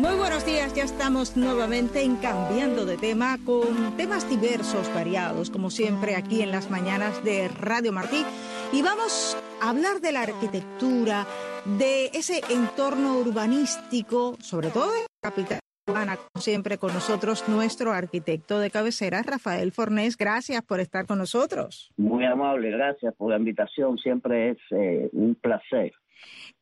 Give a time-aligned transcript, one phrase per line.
[0.00, 5.68] Muy buenos días, ya estamos nuevamente en Cambiando de tema con temas diversos, variados, como
[5.68, 8.24] siempre aquí en las mañanas de Radio Martí.
[8.72, 11.26] Y vamos a hablar de la arquitectura,
[11.66, 15.60] de ese entorno urbanístico, sobre todo en la capital
[15.92, 20.16] como siempre con nosotros nuestro arquitecto de cabecera, Rafael Fornés.
[20.16, 21.92] Gracias por estar con nosotros.
[21.96, 25.92] Muy amable, gracias por la invitación, siempre es eh, un placer.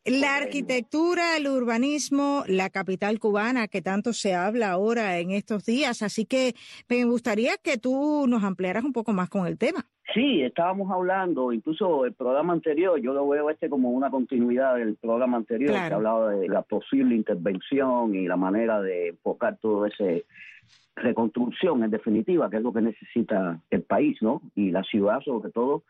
[0.05, 6.03] La arquitectura, el urbanismo, la capital cubana que tanto se habla ahora en estos días,
[6.03, 6.55] así que
[6.89, 9.87] me gustaría que tú nos ampliaras un poco más con el tema.
[10.15, 14.97] Sí, estábamos hablando, incluso el programa anterior, yo lo veo este como una continuidad del
[14.97, 20.25] programa anterior, que hablaba de la posible intervención y la manera de enfocar todo ese
[20.97, 24.41] reconstrucción, en definitiva, que es lo que necesita el país, ¿no?
[24.55, 25.85] Y la ciudad, sobre todo,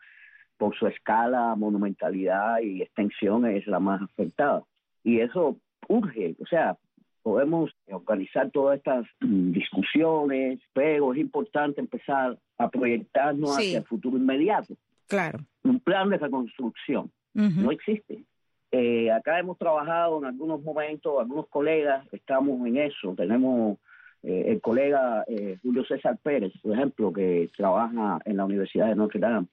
[0.57, 4.63] por su escala, monumentalidad y extensión es la más afectada.
[5.03, 5.57] Y eso
[5.87, 6.77] urge, o sea,
[7.21, 14.17] podemos organizar todas estas mm, discusiones, pero es importante empezar a proyectarnos hacia el futuro
[14.17, 14.75] inmediato.
[15.07, 15.39] Claro.
[15.63, 18.23] Un plan de reconstrucción no existe.
[18.71, 23.15] Eh, acá hemos trabajado en algunos momentos, algunos colegas estamos en eso.
[23.15, 23.77] Tenemos
[24.23, 28.95] eh, el colega eh, Julio César Pérez, por ejemplo, que trabaja en la Universidad de
[28.95, 29.47] Notre Dame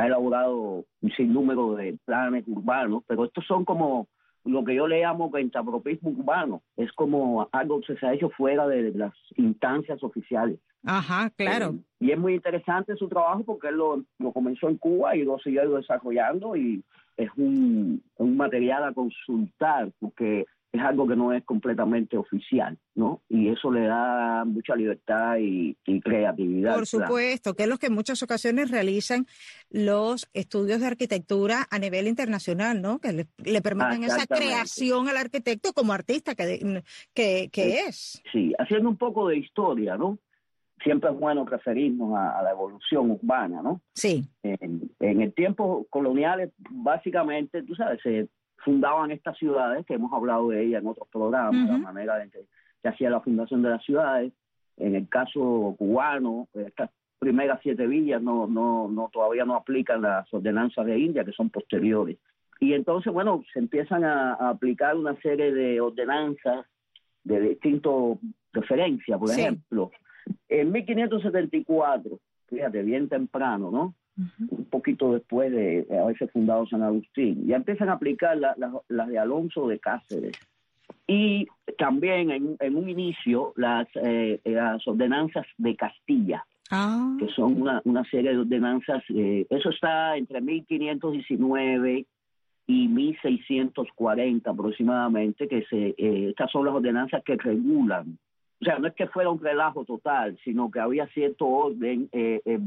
[0.00, 4.08] ha elaborado un sinnúmero de planes urbanos, pero estos son como
[4.44, 6.62] lo que yo le llamo ventapropismo urbano.
[6.76, 10.58] Es como algo que se ha hecho fuera de las instancias oficiales.
[10.84, 11.74] Ajá, claro.
[11.74, 15.24] Eh, y es muy interesante su trabajo porque él lo, lo comenzó en Cuba y
[15.24, 16.82] lo sigue desarrollando y
[17.16, 23.22] es un, un material a consultar porque es algo que no es completamente oficial, ¿no?
[23.28, 26.74] Y eso le da mucha libertad y, creatividad.
[26.74, 29.26] Por supuesto, que es lo que en muchas ocasiones realizan
[29.68, 33.00] los estudios de arquitectura a nivel internacional, ¿no?
[33.00, 36.82] Que le, permiten esa creación al arquitecto como artista que,
[37.14, 38.22] que, que es.
[38.30, 40.18] Sí, haciendo un poco de historia, ¿no?
[40.84, 43.82] Siempre es bueno referirnos a, la evolución urbana, ¿no?
[43.92, 44.24] Sí.
[44.44, 48.28] En, en el tiempo colonial, básicamente, tú sabes, se
[48.64, 52.46] fundaban estas ciudades, que hemos hablado de ellas en otros programas, la manera en que
[52.82, 54.32] se hacía la fundación de las ciudades.
[54.76, 60.32] En el caso cubano, estas primeras siete villas no, no, no todavía no aplican las
[60.32, 62.18] ordenanzas de India, que son posteriores.
[62.60, 66.66] Y entonces, bueno, se empiezan a, aplicar una serie de ordenanzas
[67.24, 68.18] de distintas
[68.52, 69.90] referencias, por ejemplo.
[70.48, 72.18] En 1574,
[72.48, 73.94] fíjate, bien temprano, ¿no?
[74.50, 77.46] Un poquito después de haberse fundado San Agustín.
[77.46, 78.56] Ya empiezan a aplicar las
[78.88, 80.38] la, de Alonso de Cáceres.
[81.06, 81.46] Y
[81.78, 87.16] también en, un inicio las, eh, las ordenanzas de Castilla, ah.
[87.18, 92.06] que son una, una serie de ordenanzas, eh, eso está entre 1519
[92.66, 98.18] y 1640 aproximadamente, que se, eh, estas son las ordenanzas que regulan
[98.62, 102.10] o sea, no es que fuera un relajo total, sino que había cierto orden,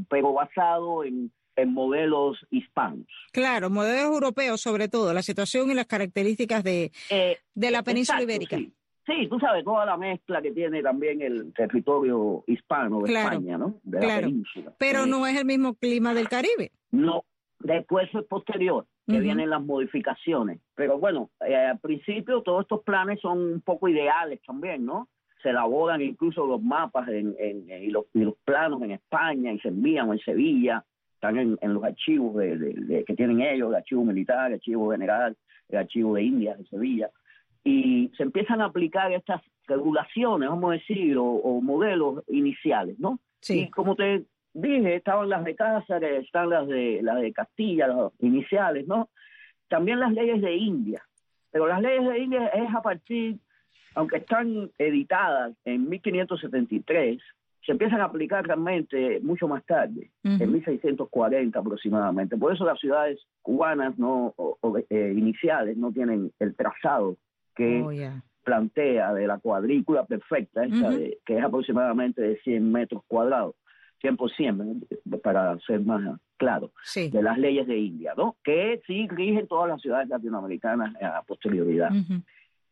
[0.09, 3.08] pero basado en, en modelos hispanos.
[3.31, 8.22] Claro, modelos europeos sobre todo, la situación y las características de, eh, de la península
[8.22, 8.58] ibérica.
[9.06, 9.28] Sí.
[9.30, 13.80] tú sabes, toda la mezcla que tiene también el territorio hispano de España, ¿no?
[13.84, 14.74] De la península.
[14.78, 16.72] Pero no es el mismo clima del Caribe.
[16.91, 17.25] No,
[17.59, 20.59] después es posterior, que vienen las modificaciones.
[20.75, 25.09] Pero bueno, eh, al principio todos estos planes son un poco ideales también, ¿no?
[25.41, 27.35] Se elaboran incluso los mapas en,
[27.68, 30.85] y, los, y los planos en España y se envían en Sevilla
[31.23, 35.38] están en, los archivos de, que tienen ellos, el archivo militar, el archivo general,
[35.69, 37.09] el archivo de India, de Sevilla,
[37.63, 43.19] y se empiezan a aplicar estas regulaciones, vamos a decir, o, modelos iniciales, ¿no?
[43.39, 43.61] Sí.
[43.61, 48.11] Y como te dije, estaban las de Cáceres, están las de, las de Castilla, las
[48.19, 49.09] iniciales, ¿no?
[49.69, 51.02] También las leyes de India,
[51.52, 53.37] pero las leyes de India es a partir,
[53.96, 57.22] aunque están editadas en 1573,
[57.66, 62.38] se empiezan a aplicar realmente mucho más tarde, en 1640 aproximadamente.
[62.38, 64.34] Por eso las ciudades cubanas no
[64.90, 67.18] eh, iniciales no tienen el trazado
[67.56, 70.64] que oh, plantea de la cuadrícula perfecta,
[71.26, 73.56] que es aproximadamente de 100 metros cuadrados,
[74.02, 74.86] 100 por 100,
[75.24, 78.36] para ser más claro, de las leyes de India, ¿no?
[78.44, 81.92] que sí rigen todas las ciudades latinoamericanas a posterioridad.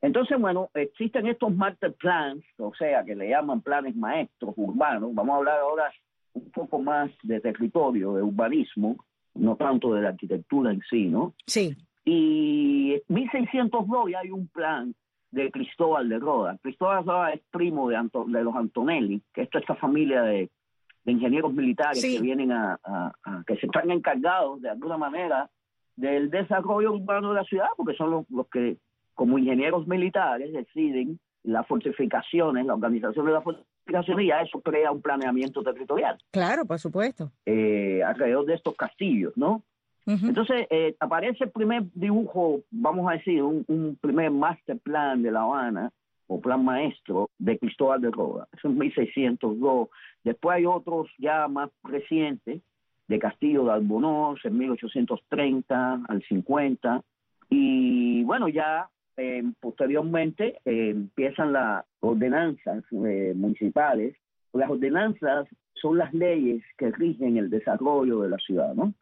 [0.01, 5.13] Entonces, bueno, existen estos master plans, o sea, que le llaman planes maestros urbanos.
[5.13, 5.92] Vamos a hablar ahora
[6.33, 8.98] un poco más de territorio, de urbanismo.
[9.36, 11.33] no tanto de la arquitectura en sí, ¿no?
[11.45, 11.75] Sí.
[12.03, 14.94] Y en 1602 ya hay un plan
[15.30, 16.57] de Cristóbal de Roda.
[16.62, 17.97] Cristóbal de Roda es primo de,
[18.27, 20.50] de los Antonelli, que es esta familia de,
[21.06, 22.80] ingenieros militares que vienen a,
[23.47, 25.50] que se están encargados de alguna manera
[25.95, 28.77] del desarrollo urbano de la ciudad, porque son los, los que
[29.13, 34.92] como ingenieros militares deciden las fortificaciones, la organización de las fortificaciones, y ya eso crea
[34.92, 36.18] un planeamiento territorial.
[36.31, 37.31] Claro, por supuesto.
[37.46, 39.63] Eh, alrededor de estos castillos, ¿no?
[40.08, 45.31] Entonces eh, aparece el primer dibujo, vamos a decir, un, un, primer master plan de
[45.31, 45.92] La Habana,
[46.31, 48.48] o plan maestro, de Cristóbal de Roda.
[48.54, 49.90] Es 1602.
[50.24, 52.62] Después hay otros ya más recientes,
[53.07, 57.02] de Castillo de Albornoz, en 1830 al 50.
[57.50, 58.90] Y bueno, ya
[59.21, 64.15] eh, posteriormente eh, empiezan las ordenanzas eh, municipales.
[64.51, 68.94] Las ordenanzas son las leyes que rigen el desarrollo de la ciudad, ¿no?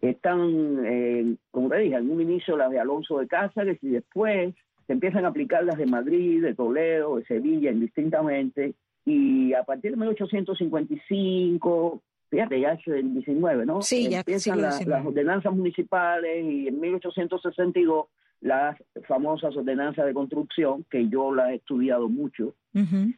[0.00, 4.54] Están, como te dije, en un inicio las de Alonso de Cáceres y después
[4.86, 8.74] se empiezan a aplicar las de Madrid, de Toledo, de Sevilla, indistintamente.
[9.04, 13.82] Y a partir de 1855, fíjate, ya es el 19, ¿no?
[13.82, 18.06] Sí, ya empiezan las ordenanzas municipales y en 1862
[18.40, 18.76] las
[19.06, 22.54] famosas ordenanzas de construcción, que yo las he estudiado mucho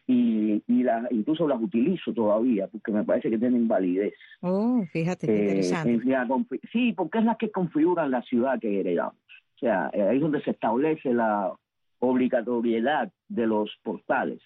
[0.06, 4.14] y, y incluso las utilizo todavía, porque me parece que tienen validez.
[4.40, 6.60] Oh, fíjate, qué eh, interesante.
[6.72, 9.14] sí, porque es la que configuran la ciudad que heredamos.
[9.56, 11.52] O sea, eh, ahí es donde se establece la
[12.00, 14.40] obligatoriedad de los portales.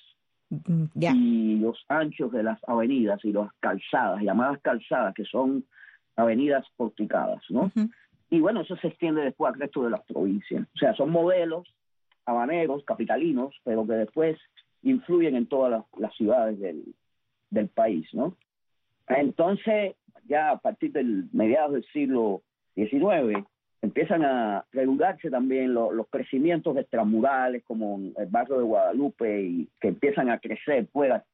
[0.50, 5.64] Mm, y los anchos de las avenidas y las calzadas, llamadas calzadas, que son
[6.14, 7.70] avenidas porticadas, ¿no?
[8.30, 10.66] Y bueno, eso se extiende después al resto de las provincias.
[10.74, 11.72] O sea, son modelos
[12.24, 14.36] habaneros, capitalinos, pero que después
[14.82, 16.94] influyen en todas las, ciudades del,
[17.50, 18.36] del, país, ¿no?
[19.08, 19.94] Entonces,
[20.26, 22.42] ya a partir del mediados del siglo
[22.74, 23.46] XIX,
[23.80, 30.30] empiezan a regularse también los crecimientos extramurales, como el barrio de Guadalupe, y que empiezan
[30.30, 31.24] a crecer fuera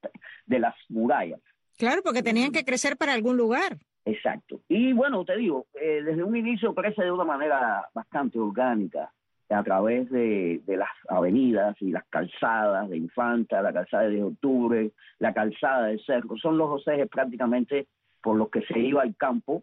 [0.47, 1.41] de las murallas.
[1.79, 3.79] Claro, porque tenían que crecer para algún lugar.
[4.05, 4.61] Exacto.
[4.69, 9.13] Y bueno, te digo, eh, desde un inicio crece de una manera bastante orgánica
[9.49, 15.33] a través de, las avenidas y las calzadas de Infanta, la calzada de Octubre, la
[15.33, 16.37] calzada de Cerro.
[16.39, 17.87] Son los ejes prácticamente
[18.23, 19.63] por los que se iba al campo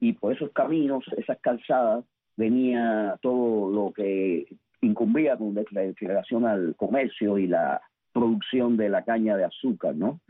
[0.00, 2.04] y por esos caminos, esas calzadas,
[2.36, 4.46] venía todo lo que
[4.82, 7.80] incumbía con relación al comercio y la
[8.12, 10.20] producción de la caña de azúcar, ¿no?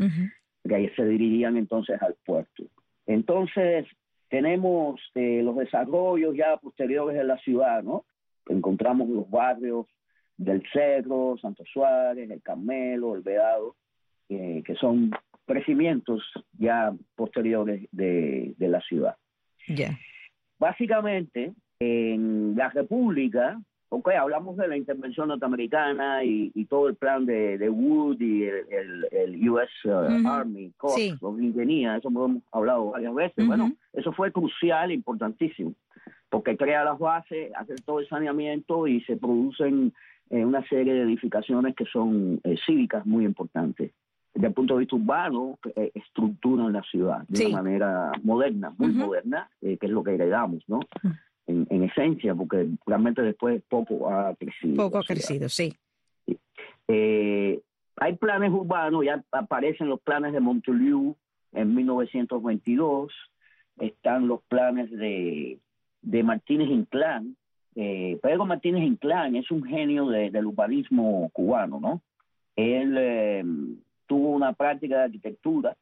[0.66, 2.64] Que ahí se dirigían entonces al puerto.
[3.06, 3.86] Entonces,
[4.28, 8.04] tenemos eh, los desarrollos ya posteriores en la ciudad, ¿no?
[8.48, 9.86] Encontramos los barrios
[10.36, 13.76] del Cerro, Santo Suárez, el Carmelo, el Vedado,
[14.28, 15.10] eh, que son
[15.46, 16.22] crecimientos
[16.58, 19.16] ya posteriores de, la ciudad.
[19.68, 19.98] Ya.
[20.58, 27.58] Básicamente, en la República, ok, hablamos de la intervención norteamericana y, todo el plan de,
[27.58, 32.90] de Wood y el, el, US uh, Army Corps, lo que tenía, eso hemos hablado
[32.90, 33.46] varias veces.
[33.46, 35.74] Bueno, eso fue crucial importantísimo,
[36.28, 39.92] porque crea las bases, hace todo el saneamiento y se producen
[40.30, 43.92] eh, una serie de edificaciones que son eh, cívicas muy importantes.
[44.34, 48.88] Desde el punto de vista urbano, eh, estructuran la ciudad de una manera moderna, muy
[48.88, 50.80] moderna, que es lo que heredamos, ¿no?
[51.86, 54.76] En, esencia, porque realmente después poco ha crecido.
[54.76, 55.74] Poco ha crecido, sí.
[56.88, 57.60] Eh,
[57.96, 61.16] hay planes urbanos, ya aparecen los planes de Montelieu
[61.52, 63.12] en 1922,
[63.78, 65.58] están los planes de,
[66.02, 67.36] de Martínez Inclán.
[67.74, 72.02] Eh, Pedro Martínez Inclán es un genio del urbanismo cubano, ¿no?
[72.54, 73.44] Él eh,
[74.06, 75.76] tuvo una práctica de arquitectura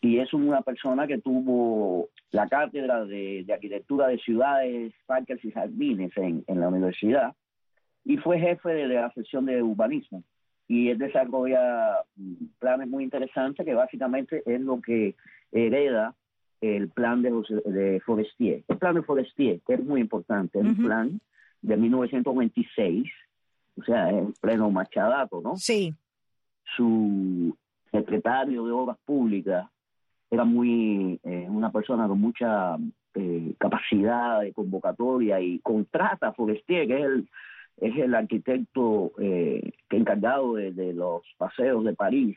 [0.00, 6.10] y es una persona que tuvo la cátedra de, arquitectura de ciudades, parques y jardines
[6.16, 7.32] en, la universidad
[8.04, 10.24] y fue jefe de la sección de urbanismo
[10.66, 12.00] y él desarrolla
[12.58, 15.14] planes muy interesantes que básicamente es lo que
[15.52, 16.16] hereda
[16.60, 17.30] el plan de,
[17.66, 18.64] de Forestier.
[18.66, 21.20] El plan de Forestier, que es muy importante, es un plan
[21.62, 23.12] de 1926,
[23.76, 25.56] o sea, es pleno machadato, ¿no?
[25.56, 25.94] Sí.
[26.76, 27.56] Su
[27.92, 29.70] secretario de Obras Públicas
[30.34, 32.76] era muy eh, una persona con mucha
[33.14, 37.28] eh, capacidad de convocatoria y contrata a Forestier, que es el,
[37.76, 42.36] es el arquitecto eh, que encargado de, los paseos de París,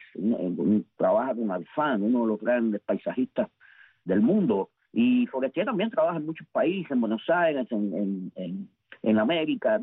[0.96, 3.50] trabaja con Alfán, uno de los grandes paisajistas
[4.06, 8.70] del mundo, y Forestier también trabaja en muchos países, en Buenos Aires, en, en,
[9.04, 9.80] en América,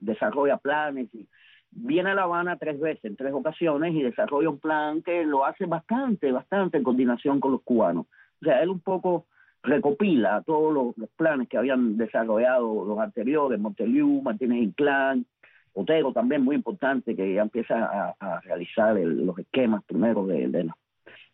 [0.00, 1.26] desarrolla planes y
[1.72, 5.44] viene a La Habana tres veces, en tres ocasiones, y desarrolla un plan que lo
[5.44, 8.06] hace bastante, bastante en coordinación con los cubanos.
[8.40, 9.26] O sea, él un poco
[9.62, 15.26] recopila todos los, planes que habían desarrollado los anteriores, Monteliu, Martínez Inclán,
[15.74, 20.76] Otero también muy importante, que ya empieza a, realizar los esquemas primero de, de, la,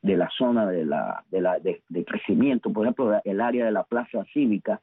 [0.03, 3.83] de la zona de, la, de, la, de, crecimiento, por ejemplo, el área de la
[3.83, 4.81] plaza cívica.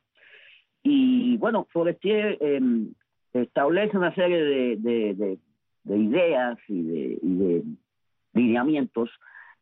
[0.84, 2.94] Y bueno, Forestier em,
[3.34, 4.76] establece una serie de,
[5.16, 5.38] de,
[5.86, 7.63] ideas y de, y de
[8.34, 9.10] lineamientos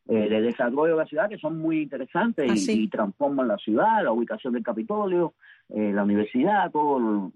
[0.06, 4.04] eh, de desarrollo de la ciudad que son muy interesantes y, ah, transforman la ciudad,
[4.04, 5.34] la ubicación del Capitolio,
[5.70, 7.32] eh, la universidad, todo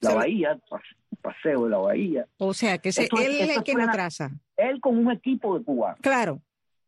[0.00, 0.62] la bahía, el
[1.20, 2.26] paseo de la bahía.
[2.38, 4.30] O sea, que él es el que lo traza.
[4.56, 5.96] Él con un equipo de Cuba.
[6.00, 6.40] Claro.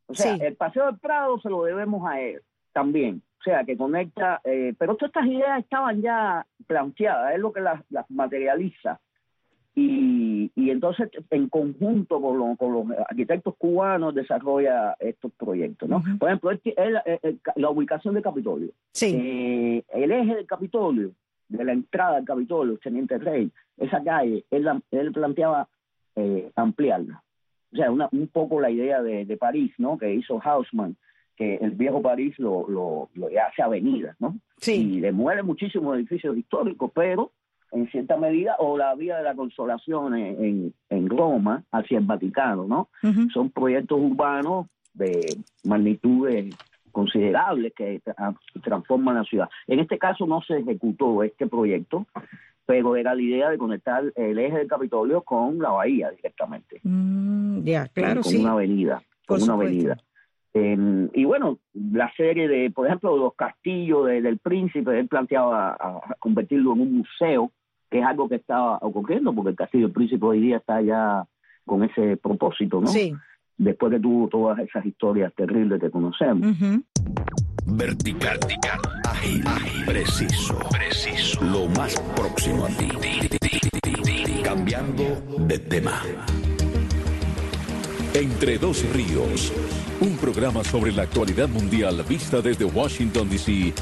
[0.06, 2.40] O sea, el paseo del Prado se lo debemos a él
[2.72, 3.22] también.
[3.38, 7.60] O sea, que conecta, eh, pero todas estas ideas estaban ya planteadas, es lo que
[7.60, 8.98] las materializa
[9.74, 16.02] y, y entonces en conjunto con, los arquitectos cubanos desarrolla estos proyectos, ¿no?
[16.18, 16.50] Por ejemplo,
[17.56, 18.70] la ubicación del Capitolio.
[18.92, 19.14] Sí.
[19.16, 21.12] Eh, el eje del Capitolio,
[21.48, 25.68] de la entrada al Capitolio, Teniente Rey, esa calle, él, él planteaba
[26.16, 27.22] eh, ampliarla.
[27.72, 29.96] O sea, una, un poco la idea de, de París, ¿no?
[29.96, 30.96] Que hizo Hausmann,
[31.36, 34.36] que el viejo París lo, lo, lo hace avenida, ¿no?
[34.56, 34.96] Sí.
[34.96, 37.30] Y demuele muchísimos edificios históricos, pero
[37.72, 42.66] en cierta medida, o la vía de la consolación en, en, Roma hacia el Vaticano,
[42.66, 42.88] ¿no?
[43.32, 46.54] Son proyectos urbanos de magnitudes
[46.90, 48.02] considerables que
[48.62, 49.48] transforman la ciudad.
[49.66, 52.06] En este caso no se ejecutó este proyecto,
[52.66, 56.80] pero era la idea de conectar el eje del Capitolio con la bahía directamente.
[56.82, 59.96] Mm, ya, claro, con una avenida, con una avenida.
[60.52, 66.74] y bueno, la serie de, por ejemplo, los castillos del príncipe, él planteaba a convertirlo
[66.74, 67.52] en un museo
[67.90, 71.26] que es algo que estaba ocurriendo, porque el Castillo del Príncipe hoy día está ya
[71.66, 72.86] con ese propósito, ¿no?
[72.86, 73.12] Sí.
[73.58, 76.56] Después que tuvo todas esas historias terribles que conocemos.
[77.66, 82.88] Vertical, vertical, ágil, ágil, preciso, preciso, lo más próximo a ti.
[84.42, 85.04] Cambiando
[85.46, 86.00] de tema.
[88.14, 89.52] Entre dos ríos,
[90.00, 93.74] un programa sobre la actualidad mundial vista desde Washington, D.C.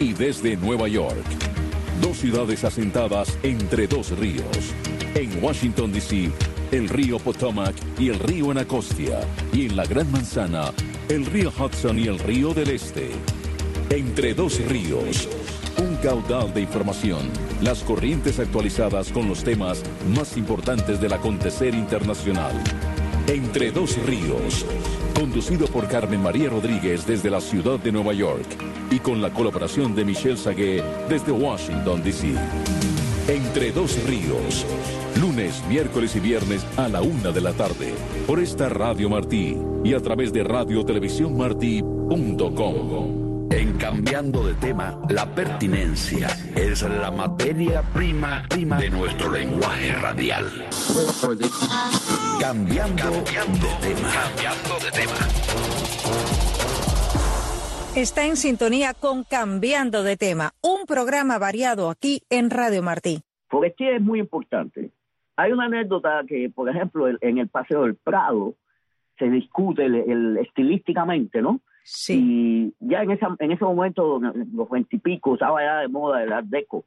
[0.00, 1.55] y desde Nueva York
[2.00, 4.46] Dos ciudades asentadas entre dos ríos.
[5.14, 6.30] En Washington, D.C.,
[6.70, 9.20] el río Potomac y el río Anacostia.
[9.52, 10.72] Y en la Gran Manzana,
[11.08, 13.10] el río Hudson y el río del Este.
[13.90, 15.28] Entre dos ríos.
[15.78, 17.30] Un caudal de información.
[17.62, 19.82] Las corrientes actualizadas con los temas
[20.14, 22.52] más importantes del acontecer internacional.
[23.26, 24.66] Entre dos ríos.
[25.14, 29.94] Conducido por Carmen María Rodríguez desde la ciudad de Nueva York y con la colaboración
[29.94, 32.34] de Michelle Sagué desde Washington, D.C.
[33.28, 34.66] Entre dos ríos,
[35.20, 37.92] lunes, miércoles y viernes a la una de la tarde,
[38.26, 43.26] por esta Radio Martí y a través de radiotelevisiónmartí.com.
[43.50, 50.68] En cambiando de tema, la pertinencia es la materia prima, prima de nuestro lenguaje radial.
[52.40, 53.42] Cambiando, de tema.
[54.12, 55.16] Cambiando de tema.
[57.96, 63.20] Está en sintonía con Cambiando de tema, un programa variado aquí en Radio Martí.
[63.48, 64.90] Forestier es muy importante.
[65.34, 68.52] Hay una anécdota que, por ejemplo, en el Paseo del Prado
[69.18, 71.60] se discute el, estilísticamente, ¿no?
[71.84, 72.74] Sí.
[72.80, 76.48] Y ya en, esa, en ese momento, los veintipico, estaba ya de moda el Art
[76.48, 76.84] Deco.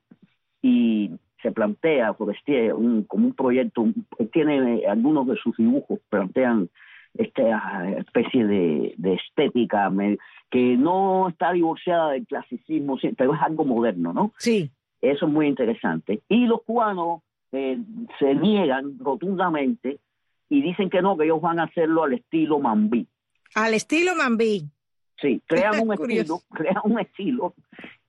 [0.62, 1.10] Y
[1.42, 3.88] se plantea Forestier un, como un proyecto,
[4.32, 6.70] tiene algunos de sus dibujos, plantean
[7.16, 9.90] esta especie de, estética
[10.50, 14.34] que no está divorciada del clasicismo, pero es algo moderno, ¿no?
[14.38, 14.72] Sí.
[15.02, 16.22] Eso es muy interesante.
[16.28, 17.78] Y los cubanos eh,
[18.20, 20.00] se niegan rotundamente
[20.50, 23.08] y dicen que no, que ellos van a hacerlo al estilo Mambí.
[23.56, 24.68] Al estilo Mambí.
[25.22, 27.54] Sí, crean un estilo, crean un estilo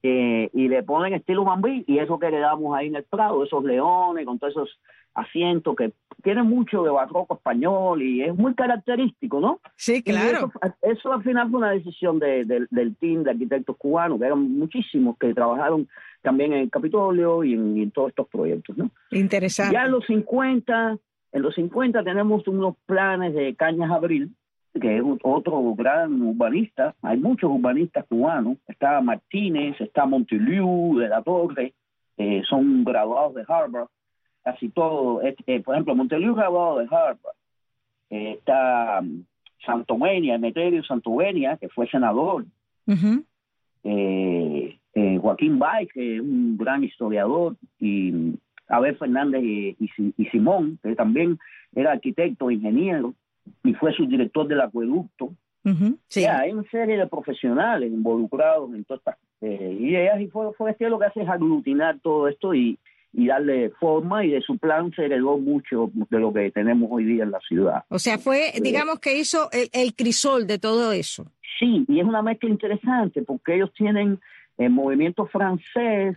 [0.03, 3.45] eh, y le ponen estilo Mambí y eso que le damos ahí en el Prado,
[3.45, 4.81] esos leones con todos esos
[5.15, 5.93] asientos que
[6.23, 9.61] tienen mucho de barroco español y es muy característico, ¿no?
[9.77, 10.53] Sí, claro.
[10.83, 15.17] Eso, al final fue una decisión de, del team de arquitectos cubanos, que eran muchísimos
[15.19, 15.89] que trabajaron
[16.23, 18.91] también en el Capitolio y en, todos estos proyectos, ¿no?
[19.11, 19.75] Interesante.
[19.75, 20.99] Ya en los 50,
[21.33, 24.31] en los 50 tenemos unos planes de Cañas Abril,
[24.79, 31.23] que es otro gran urbanista, hay muchos urbanistas cubanos, está Martínez, está Monteliu de la
[31.23, 31.75] Torre,
[32.17, 33.89] eh, son graduados de Harvard,
[34.45, 37.37] casi todo, eh, por ejemplo, Monteliu graduado de Harvard,
[38.11, 39.25] eh, está um,
[39.65, 42.45] Santomenia, Emeterio Santovenia, que fue senador,
[45.21, 48.35] Joaquín Bay, que es un gran historiador, y
[48.69, 49.77] Abel Fernández y,
[50.17, 51.39] y Simón, que también
[51.75, 53.15] era arquitecto, ingeniero,
[53.65, 55.33] y fue subdirector del acueducto.
[56.09, 56.25] sí.
[56.25, 60.77] hay una serie de profesionales involucrados en todas estas Eh, y ella y fue, fue
[60.81, 62.79] lo que hace es aglutinar todo esto y,
[63.13, 67.05] y darle forma y de su plan se heredó mucho de lo que tenemos hoy
[67.05, 67.85] día en la ciudad.
[67.89, 71.27] O sea, fue, digamos que hizo el, crisol de todo eso.
[71.59, 74.21] Sí, y es una mezcla interesante porque ellos tienen
[74.59, 76.17] el movimiento francés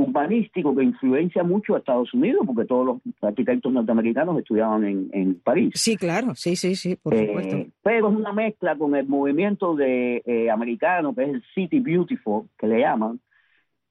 [0.00, 5.34] urbanístico que influencia mucho a Estados Unidos, porque todos los arquitectos norteamericanos estudiaban en, en
[5.40, 5.72] París.
[5.74, 7.56] Sí, claro, sí, sí, sí, por eh, supuesto.
[7.82, 12.48] Pero es una mezcla con el movimiento de eh, americano, que es el City Beautiful,
[12.58, 13.20] que le llaman,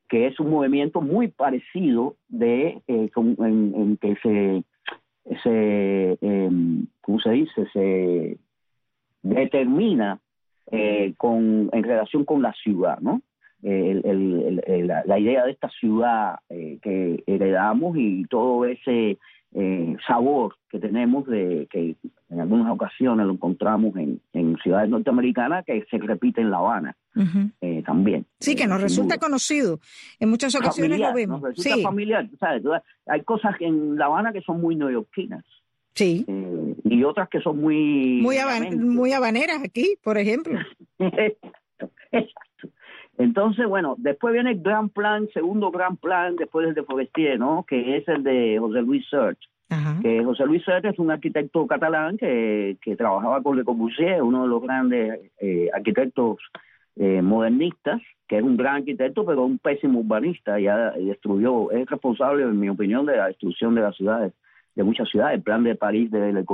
[0.09, 4.63] que es un movimiento muy parecido de eh, en, que se,
[5.43, 7.67] se em, ¿cómo se dice?
[7.73, 8.37] Se
[9.23, 10.19] determina
[10.71, 13.21] eh, con en relación con la ciudad, ¿no?
[13.61, 19.17] La, idea de esta ciudad eh, que heredamos y todo ese
[19.53, 21.95] eh, sabor que tenemos de que
[22.29, 24.21] en algunas ocasiones lo encontramos en,
[24.61, 26.95] ciudades norteamericanas que se repite en La Habana
[27.61, 28.25] eh, también.
[28.39, 29.79] Sí, que nos resulta conocido.
[30.19, 31.41] En muchas ocasiones lo vemos.
[31.41, 32.27] Nos resulta familiar.
[32.39, 32.63] ¿sabes?
[33.05, 35.45] Hay cosas en La Habana que son muy neoyorquinas.
[35.93, 36.25] Sí.
[36.83, 38.21] y otras que son muy...
[38.21, 38.37] Muy,
[38.77, 40.59] muy habaneras aquí, por ejemplo.
[43.17, 47.65] Entonces, bueno, después viene el gran plan, segundo gran plan después del de Forestier, ¿no?
[47.67, 49.39] Que es el de José Luis Search.
[50.01, 54.43] Que José Luis Search es un arquitecto catalán que, que trabajaba con Le Corbusier, uno
[54.43, 56.38] de los grandes eh, arquitectos
[56.95, 60.57] eh, modernistas, que es un gran arquitecto, pero un pésimo urbanista.
[60.59, 64.33] Ya destruyó, es responsable, en mi opinión, de la destrucción de las ciudades,
[64.75, 65.36] de muchas ciudades.
[65.36, 66.45] El plan de París de Le,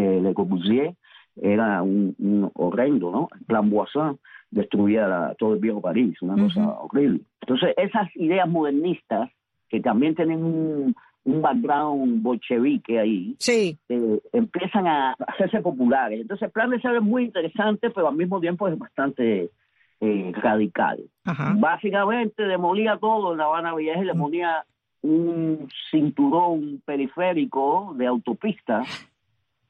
[0.00, 0.94] de Corbusier
[1.42, 3.28] era un, un horrendo, ¿no?
[3.38, 4.18] El plan Boisson
[4.50, 7.20] destruía todo el viejo París, una cosa horrible.
[7.42, 9.30] Entonces, esas ideas modernistas,
[9.68, 13.76] que también tienen un, background bolchevique ahí, sí.
[13.90, 16.22] Eh, empiezan a hacerse populares.
[16.22, 19.50] Entonces, el plan de ser es muy interesante, pero al mismo tiempo es bastante
[20.00, 20.98] eh, radical.
[21.56, 24.64] Básicamente demolía todo en La Habana Vieja y le ponía
[25.02, 28.84] un cinturón periférico de autopista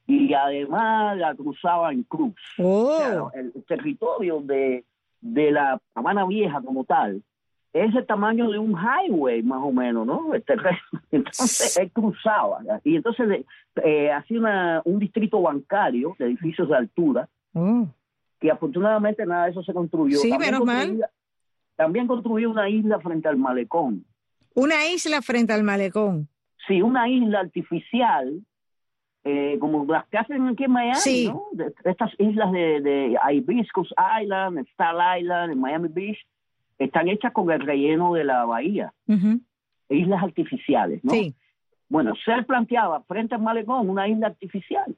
[0.09, 2.35] y además la cruzaba en cruz.
[2.59, 3.31] Oh.
[3.35, 4.85] el territorio de,
[5.21, 7.23] de la Habana Vieja como tal
[7.75, 10.31] es el tamaño de un highway más o menos, ¿no?
[11.11, 13.45] Entonces él cruzaba y entonces
[13.85, 17.87] eh, hacía una, un distrito bancario de edificios de altura oh.
[18.41, 20.19] que afortunadamente nada de eso se construyó.
[20.19, 21.05] Sí, menos mal.
[21.77, 24.05] También construyó una isla frente al malecón.
[24.55, 26.29] Una isla frente al malecón.
[26.67, 28.43] Sí, una isla artificial
[29.31, 31.43] eh, como las que hacen aquí en Miami, ¿no?
[31.85, 36.19] estas islas de, de Hibiscus Island, Star Island, en Miami Beach,
[36.79, 38.95] están hechas con el relleno de la bahía.
[39.91, 41.13] Islas artificiales, ¿no?
[41.13, 41.35] Sí.
[41.91, 44.97] Bueno, se planteaba frente al malecón una isla artificial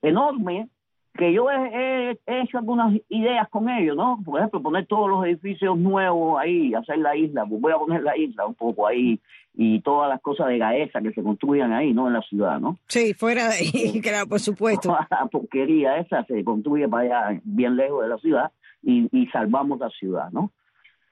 [0.00, 0.68] enorme
[1.14, 4.20] que yo he, hecho algunas ideas con ellos, ¿no?
[4.24, 8.02] Por ejemplo, poner todos los edificios nuevos ahí, hacer la isla, pues voy a poner
[8.02, 9.20] la isla un poco ahí
[9.54, 12.06] y todas las cosas de Gaesa que se construyan ahí, ¿no?
[12.06, 12.78] En la ciudad, ¿no?
[12.86, 14.96] Sí, fuera de ahí, claro, por supuesto.
[15.10, 19.78] La porquería esa se construye para allá, bien lejos de la ciudad y, y salvamos
[19.80, 20.52] la ciudad, ¿no?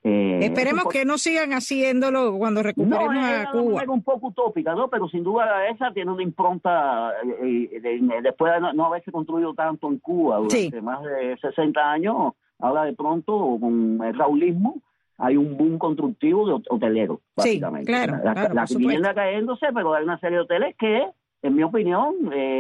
[0.05, 3.83] Eh, Esperemos que no sigan haciéndolo cuando recuperemos a Cuba.
[3.83, 4.89] Es un poco utópica, ¿no?
[4.89, 9.89] Pero sin duda esa tiene una impronta, eh, eh, después de no, haberse construido tanto
[9.89, 14.81] en Cuba durante más de 60 años, ahora de pronto con el raulismo
[15.21, 17.93] hay un boom constructivo de hotelero, básicamente.
[17.93, 21.09] Sí, claro, la, la vivienda cayéndose, pero hay una serie de hoteles que,
[21.43, 22.15] en mi opinión,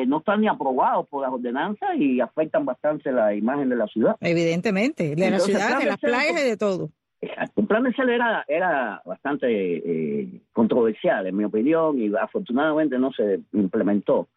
[0.08, 4.16] no están ni aprobados por las ordenanzas y afectan bastante la imagen de la ciudad.
[4.20, 6.90] Evidentemente, de la ciudad, de las playas y de todo.
[7.20, 13.40] El plan Cel era, era bastante eh, controversial, en mi opinión, y afortunadamente no se
[13.52, 14.28] implementó.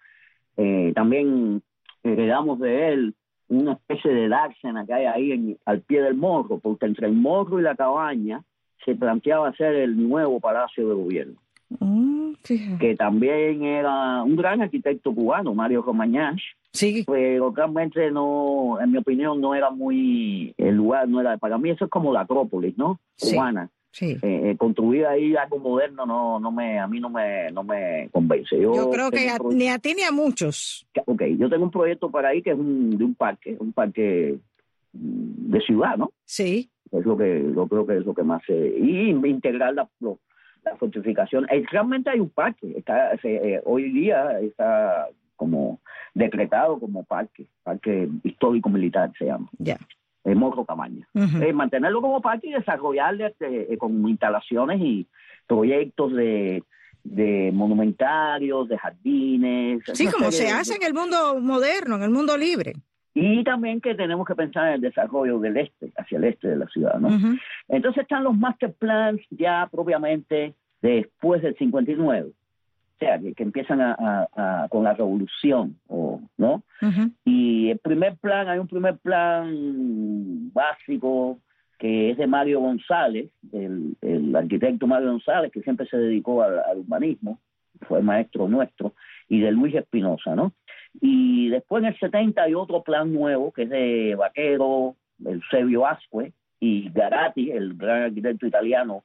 [0.58, 1.62] Eh, también
[2.04, 3.16] heredamos de él
[3.50, 7.60] una especie de dársena que hay ahí al pie del morro, porque entre el morro
[7.60, 8.42] y la cabaña
[8.84, 11.40] se planteaba hacer el nuevo palacio de gobierno.
[11.80, 12.34] Mm,
[12.80, 16.42] que también era un gran arquitecto cubano, Mario Romañach,
[16.74, 17.04] Sí.
[17.06, 21.70] Pero realmente no, en mi opinión, no era muy, el lugar no era, para mí
[21.70, 23.00] eso es como la Acrópolis, ¿no?
[23.20, 23.70] Cubana.
[23.92, 24.18] Sí.
[24.22, 28.08] Eh, eh, construir ahí algo moderno no, no me, a mí no me, no me
[28.14, 28.58] convence.
[28.58, 30.88] Yo, creo que ni a ti ni a muchos.
[31.06, 34.40] Ok, yo tengo un proyecto para ahí que es un, de un parque, un parque
[34.94, 36.14] de ciudad, ¿no?
[36.24, 36.70] Sí.
[36.90, 39.90] Es lo que, yo creo que es lo que más, eh, y integrar la,
[40.64, 41.48] la fortificación.
[41.72, 43.12] realmente hay un parque, está,
[43.66, 45.80] hoy día está como
[46.14, 49.50] decretado como parque, parque histórico militar se llama.
[49.58, 49.78] Ya.
[50.24, 51.08] El Morro Camaña.
[51.54, 55.08] mantenerlo como parque y desarrollarle este, eh, con instalaciones y
[55.48, 56.64] proyectos de,
[57.04, 59.82] de monumentarios, de jardines.
[59.94, 62.76] Sí, como se hace en el mundo moderno, en el mundo libre.
[63.14, 66.56] Y también que tenemos que pensar en el desarrollo del este, hacia el este de
[66.58, 67.10] la ciudad, ¿no?
[67.68, 72.34] Entonces están los master plans ya propiamente después del 59, o
[73.00, 76.64] sea, que, empiezan a, con la revolución, o, ¿no?
[77.26, 81.40] Y el primer plan, hay un primer plan básico
[81.82, 87.40] que es de Mario González, el, arquitecto Mario González, que siempre se dedicó al, urbanismo,
[87.88, 88.94] fue maestro nuestro,
[89.28, 90.54] y de Luis Espinosa, ¿no?
[91.00, 96.34] Y después en el 70 hay otro plan nuevo, que es de Vaquero, Eusebio Asque
[96.60, 99.04] y Garatti, el gran arquitecto italiano,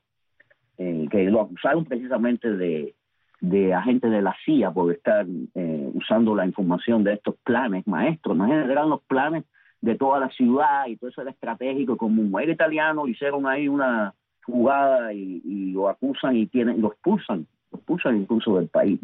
[0.79, 2.95] eh, que lo acusaron precisamente de,
[3.41, 8.37] de agente de la CIA por estar eh, usando la información de estos planes maestros.
[8.37, 9.45] No eran los planes
[9.81, 11.97] de toda la ciudad y todo eso era estratégico.
[11.97, 17.47] Como un era italiano, hicieron ahí una jugada y, lo acusan y tienen, lo expulsan,
[17.71, 19.01] lo expulsan incluso del país.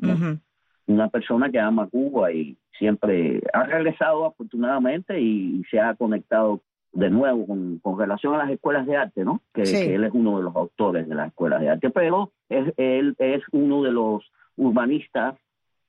[0.87, 7.11] Una persona que ama Cuba y siempre ha regresado afortunadamente y, se ha conectado de
[7.11, 9.40] nuevo con, relación a las escuelas de arte, ¿no?
[9.55, 9.62] Que,
[9.95, 13.40] él es uno de los autores de las escuelas de arte, pero es, él es
[13.53, 15.37] uno de los urbanistas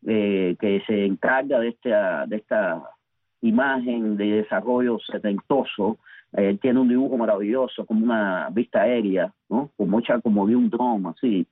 [0.06, 2.84] eh, que se encarga de esta, de esta
[3.42, 5.98] imagen de desarrollo setentoso.
[6.36, 9.70] Eh, tiene un dibujo maravilloso, como una vista aérea, ¿no?
[9.78, 11.46] Como hecha como de un dron, así,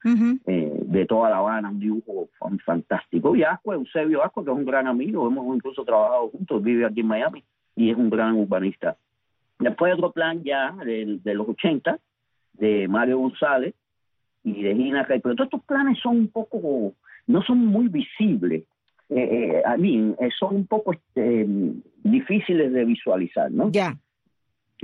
[0.48, 2.30] eh, de toda La Habana, un dibujo
[2.66, 3.36] fantástico.
[3.36, 7.02] Y Asco, Eusebio Asco, que es un gran amigo, hemos incluso trabajado juntos, vive aquí
[7.02, 7.44] en Miami
[7.76, 8.98] y es un gran urbanista.
[9.60, 12.00] Después otro plan ya de, de los 80,
[12.54, 13.76] de Mario González
[14.44, 16.94] y de Gina Rey, pero todos estos planes son un poco,
[17.28, 18.64] no son muy visibles
[19.12, 21.46] eh, eh, a mí eh, son un poco este,
[22.02, 23.70] difíciles de visualizar, ¿no?
[23.70, 23.98] Ya.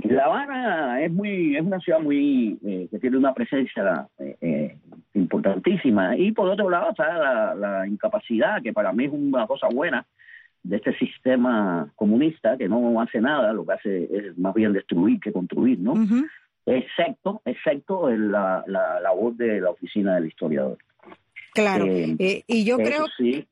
[0.04, 2.58] La Habana es muy es una ciudad muy
[2.90, 4.08] que tiene una presencia
[5.14, 10.06] importantísima y por otro lado está la, incapacidad que para mí es una cosa buena
[10.62, 15.18] de este sistema comunista que no hace nada, lo que hace es más bien destruir
[15.20, 15.94] que construir, ¿no?
[16.66, 20.78] Excepto, excepto la, la labor de la oficina del historiador.
[21.54, 23.06] Claro, eh, eh, y yo creo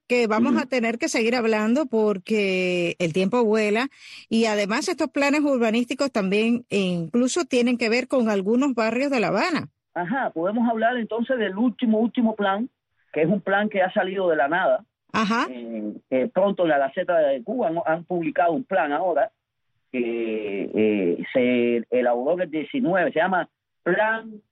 [0.06, 3.88] que vamos a tener que seguir hablando porque el tiempo vuela
[4.28, 9.28] y además estos planes urbanísticos también incluso tienen que ver con algunos barrios de La
[9.28, 9.68] Habana.
[9.94, 12.68] Ajá, podemos hablar entonces del último, último plan,
[13.12, 14.84] que es un plan que ha salido de la nada.
[15.12, 15.46] Ajá.
[15.50, 19.30] Eh, pronto en la Gaceta de Cuba han, publicado un plan ahora
[19.90, 23.48] que se elaboró en el 19, se llama
[23.82, 24.42] Plan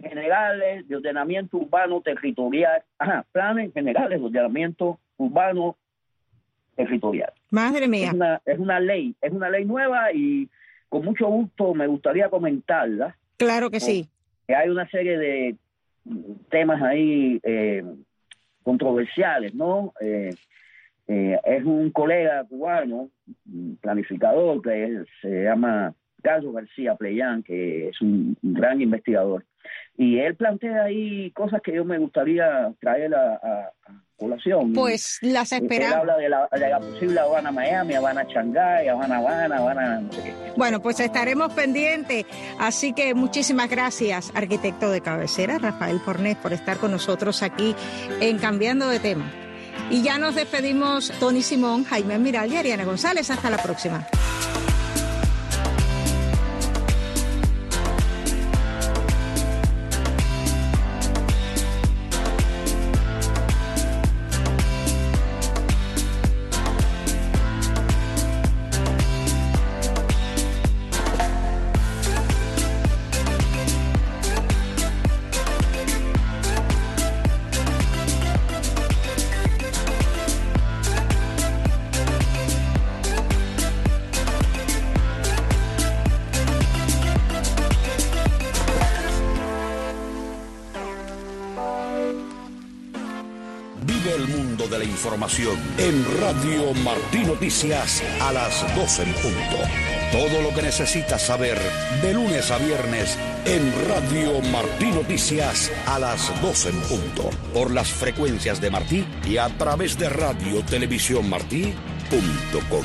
[0.00, 5.76] generales de ordenamiento urbano territorial, ajá, planes generales de ordenamiento urbano
[6.76, 7.32] territorial.
[7.50, 8.08] Madre mía.
[8.08, 10.48] Es una, es una ley, es una ley nueva y
[10.88, 13.16] con mucho gusto me gustaría comentarla.
[13.36, 14.08] Claro que sí.
[14.46, 15.56] Que hay una serie de
[16.50, 17.84] temas ahí eh,
[18.62, 19.92] controversiales, ¿no?
[20.00, 20.34] Eh,
[21.08, 23.10] eh, es un colega cubano,
[23.80, 29.44] planificador, que se llama Carlos García Pleyán, que es un gran investigador.
[30.00, 33.72] Y él plantea ahí cosas que yo me gustaría traer a, a,
[34.16, 34.72] colación.
[34.72, 35.94] Pues las esperamos.
[35.94, 40.12] Él habla de la, de la, posible Habana Miami, Habana Shanghái, Habana Habana, Habana no
[40.12, 40.34] sé qué.
[40.56, 42.26] Bueno, pues estaremos pendientes.
[42.60, 47.74] Así que muchísimas gracias, arquitecto de cabecera, Rafael Fornés, por estar con nosotros aquí
[48.20, 49.28] en Cambiando de Tema.
[49.90, 53.30] Y ya nos despedimos Tony Simón, Jaime Miral y Ariana González.
[53.30, 54.06] Hasta la próxima.
[95.30, 99.56] En Radio Martí Noticias a las 12 en punto.
[100.10, 101.58] Todo lo que necesitas saber
[102.00, 107.30] de lunes a viernes en Radio Martí Noticias a las 12 en punto.
[107.52, 111.74] Por las frecuencias de Martí y a través de Radio Televisión Martí.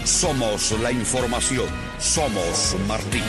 [0.04, 1.68] Somos la información.
[1.98, 3.22] Somos Martí.